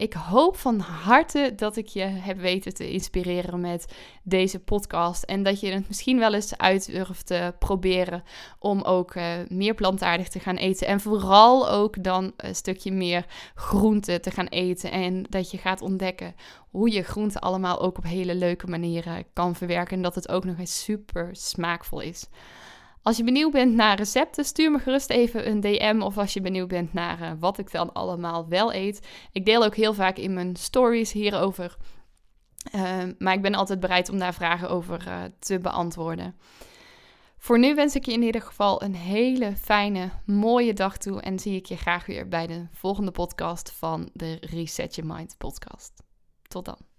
Ik 0.00 0.12
hoop 0.12 0.56
van 0.56 0.78
harte 0.78 1.52
dat 1.56 1.76
ik 1.76 1.86
je 1.86 2.02
heb 2.02 2.38
weten 2.38 2.74
te 2.74 2.90
inspireren 2.90 3.60
met 3.60 3.94
deze 4.22 4.58
podcast. 4.58 5.22
En 5.22 5.42
dat 5.42 5.60
je 5.60 5.72
het 5.72 5.88
misschien 5.88 6.18
wel 6.18 6.34
eens 6.34 6.58
uit 6.58 6.92
durft 6.92 7.26
te 7.26 7.54
proberen 7.58 8.22
om 8.58 8.82
ook 8.82 9.14
uh, 9.14 9.24
meer 9.48 9.74
plantaardig 9.74 10.28
te 10.28 10.40
gaan 10.40 10.56
eten. 10.56 10.86
En 10.86 11.00
vooral 11.00 11.70
ook 11.70 12.04
dan 12.04 12.32
een 12.36 12.54
stukje 12.54 12.92
meer 12.92 13.26
groente 13.54 14.20
te 14.20 14.30
gaan 14.30 14.46
eten. 14.46 14.90
En 14.90 15.26
dat 15.28 15.50
je 15.50 15.58
gaat 15.58 15.82
ontdekken 15.82 16.34
hoe 16.70 16.92
je 16.92 17.02
groente 17.02 17.40
allemaal 17.40 17.80
ook 17.80 17.98
op 17.98 18.04
hele 18.04 18.34
leuke 18.34 18.66
manieren 18.66 19.24
kan 19.32 19.54
verwerken. 19.56 19.96
En 19.96 20.02
dat 20.02 20.14
het 20.14 20.28
ook 20.28 20.44
nog 20.44 20.58
eens 20.58 20.84
super 20.84 21.28
smaakvol 21.32 22.00
is. 22.00 22.26
Als 23.02 23.16
je 23.16 23.24
benieuwd 23.24 23.52
bent 23.52 23.74
naar 23.74 23.96
recepten, 23.96 24.44
stuur 24.44 24.70
me 24.70 24.78
gerust 24.78 25.10
even 25.10 25.48
een 25.48 25.60
DM. 25.60 26.00
Of 26.02 26.18
als 26.18 26.32
je 26.32 26.40
benieuwd 26.40 26.68
bent 26.68 26.92
naar 26.92 27.20
uh, 27.20 27.32
wat 27.38 27.58
ik 27.58 27.72
dan 27.72 27.92
allemaal 27.92 28.48
wel 28.48 28.74
eet. 28.74 29.06
Ik 29.32 29.44
deel 29.44 29.64
ook 29.64 29.76
heel 29.76 29.94
vaak 29.94 30.16
in 30.16 30.34
mijn 30.34 30.56
stories 30.56 31.12
hierover. 31.12 31.76
Uh, 32.74 33.02
maar 33.18 33.34
ik 33.34 33.42
ben 33.42 33.54
altijd 33.54 33.80
bereid 33.80 34.08
om 34.08 34.18
daar 34.18 34.34
vragen 34.34 34.70
over 34.70 35.06
uh, 35.08 35.22
te 35.38 35.60
beantwoorden. 35.60 36.34
Voor 37.38 37.58
nu 37.58 37.74
wens 37.74 37.94
ik 37.94 38.04
je 38.04 38.12
in 38.12 38.22
ieder 38.22 38.42
geval 38.42 38.82
een 38.82 38.94
hele 38.94 39.56
fijne, 39.56 40.10
mooie 40.26 40.72
dag 40.72 40.98
toe. 40.98 41.20
En 41.20 41.38
zie 41.38 41.56
ik 41.56 41.66
je 41.66 41.76
graag 41.76 42.06
weer 42.06 42.28
bij 42.28 42.46
de 42.46 42.66
volgende 42.72 43.10
podcast 43.10 43.72
van 43.72 44.10
de 44.12 44.36
Reset 44.40 44.94
Your 44.94 45.14
Mind 45.14 45.34
podcast. 45.38 46.02
Tot 46.48 46.64
dan. 46.64 46.89